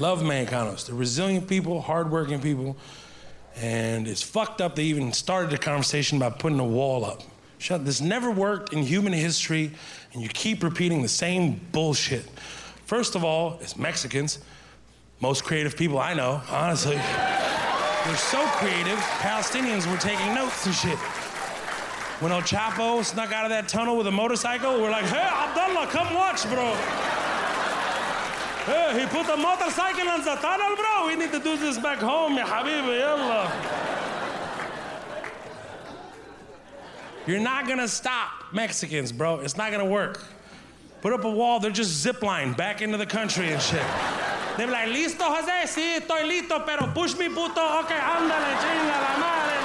Love 0.00 0.22
Mancanos. 0.22 0.86
They're 0.86 0.94
resilient 0.94 1.48
people, 1.48 1.80
hardworking 1.80 2.40
people, 2.40 2.76
and 3.56 4.08
it's 4.08 4.22
fucked 4.22 4.60
up 4.60 4.76
they 4.76 4.84
even 4.84 5.12
started 5.12 5.50
the 5.50 5.58
conversation 5.58 6.18
by 6.18 6.30
putting 6.30 6.58
a 6.58 6.64
wall 6.64 7.04
up. 7.04 7.22
Shut. 7.58 7.84
This 7.84 8.00
never 8.00 8.30
worked 8.30 8.72
in 8.72 8.82
human 8.82 9.12
history, 9.12 9.70
and 10.12 10.22
you 10.22 10.28
keep 10.28 10.62
repeating 10.62 11.02
the 11.02 11.08
same 11.08 11.60
bullshit. 11.72 12.24
First 12.86 13.14
of 13.14 13.24
all, 13.24 13.58
it's 13.60 13.76
Mexicans, 13.76 14.40
most 15.20 15.44
creative 15.44 15.76
people 15.76 15.98
I 15.98 16.14
know, 16.14 16.42
honestly. 16.50 16.96
They're 18.04 18.16
so 18.16 18.44
creative. 18.58 18.98
Palestinians 19.20 19.90
were 19.90 19.96
taking 19.96 20.34
notes 20.34 20.66
and 20.66 20.74
shit. 20.74 20.98
When 22.20 22.32
El 22.32 22.42
Chapo 22.42 23.02
snuck 23.04 23.32
out 23.32 23.44
of 23.44 23.50
that 23.50 23.68
tunnel 23.68 23.96
with 23.96 24.06
a 24.06 24.12
motorcycle, 24.12 24.80
we're 24.80 24.90
like, 24.90 25.06
hey, 25.06 25.18
Abdullah, 25.18 25.86
come 25.86 26.14
watch, 26.14 26.44
bro. 26.50 27.23
Hey, 28.66 29.00
he 29.00 29.06
put 29.06 29.28
a 29.28 29.36
motorcycle 29.36 30.08
in 30.08 30.24
the 30.24 30.34
tunnel, 30.36 30.76
bro. 30.76 31.06
We 31.06 31.16
need 31.16 31.32
to 31.32 31.38
do 31.38 31.56
this 31.58 31.76
back 31.76 31.98
home, 31.98 32.36
ya 32.36 32.46
habibi. 32.46 33.00
You're 37.26 37.40
not 37.40 37.66
gonna 37.66 37.88
stop 37.88 38.30
Mexicans, 38.52 39.12
bro. 39.12 39.40
It's 39.40 39.56
not 39.56 39.70
gonna 39.70 39.84
work. 39.84 40.22
Put 41.02 41.12
up 41.12 41.24
a 41.24 41.30
wall, 41.30 41.60
they're 41.60 41.70
just 41.70 42.04
zipline 42.06 42.56
back 42.56 42.80
into 42.80 42.96
the 42.96 43.06
country 43.06 43.52
and 43.52 43.60
shit. 43.60 43.84
They're 44.56 44.66
like, 44.66 44.88
listo, 44.88 45.24
Jose? 45.24 45.66
Sí, 45.66 45.98
estoy 45.98 46.24
listo, 46.26 46.64
pero 46.64 46.86
push 46.94 47.18
me, 47.18 47.28
puto. 47.28 47.60
Okay, 47.80 47.98
ándale, 47.98 48.56
chinga 48.62 49.00
la 49.02 49.18
madre. 49.18 49.63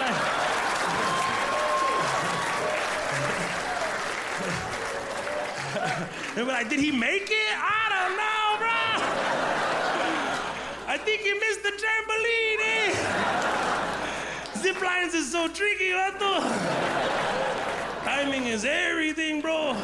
They'll 6.35 6.45
be 6.45 6.51
like, 6.51 6.69
did 6.69 6.79
he 6.79 6.91
make 6.91 7.29
it? 7.29 7.53
I 7.55 7.89
don't 7.93 8.17
know, 8.17 8.57
bro. 8.57 8.69
I 10.87 10.97
think 10.97 11.21
he 11.21 11.33
missed 11.33 11.61
the 11.63 11.69
trampoline, 11.69 12.59
eh? 12.65 12.93
Zip 14.57 14.81
lines 14.81 15.13
is 15.13 15.31
so 15.31 15.47
tricky, 15.47 15.91
vato. 15.91 16.41
Timing 18.03 18.47
is 18.47 18.65
everything, 18.65 19.41
bro. 19.41 19.75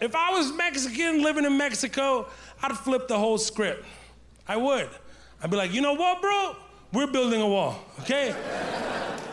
if 0.00 0.14
I 0.14 0.30
was 0.32 0.52
Mexican 0.52 1.22
living 1.22 1.44
in 1.44 1.56
Mexico, 1.56 2.28
I'd 2.62 2.76
flip 2.76 3.08
the 3.08 3.18
whole 3.18 3.38
script. 3.38 3.84
I 4.46 4.56
would. 4.56 4.90
I'd 5.42 5.50
be 5.50 5.56
like, 5.56 5.72
you 5.72 5.80
know 5.80 5.94
what, 5.94 6.20
bro? 6.20 6.56
We're 6.92 7.06
building 7.06 7.40
a 7.40 7.48
wall, 7.48 7.82
okay? 8.00 8.34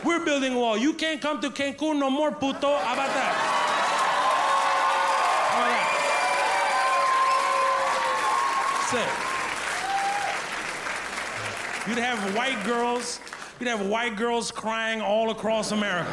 We're 0.04 0.24
building 0.24 0.54
a 0.54 0.58
wall. 0.58 0.76
You 0.76 0.94
can't 0.94 1.20
come 1.20 1.40
to 1.40 1.50
Cancun 1.50 1.98
no 1.98 2.10
more, 2.10 2.32
puto. 2.32 2.76
How 2.76 2.94
about 2.94 3.08
that? 3.08 3.60
That's. 8.92 9.30
You'd 11.86 11.98
have 11.98 12.36
white 12.36 12.62
girls, 12.64 13.20
you'd 13.58 13.68
have 13.68 13.86
white 13.86 14.16
girls 14.16 14.50
crying 14.50 15.00
all 15.00 15.30
across 15.30 15.72
America. 15.72 16.10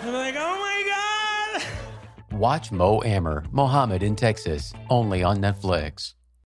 They'd 0.00 0.10
be 0.10 0.16
like, 0.16 0.34
oh 0.38 0.58
my 0.58 1.60
God. 1.60 2.38
Watch 2.38 2.72
Mo 2.72 3.02
Amer, 3.04 3.44
Mohammed 3.52 4.02
in 4.02 4.16
Texas, 4.16 4.72
only 4.88 5.22
on 5.22 5.38
Netflix. 5.38 6.14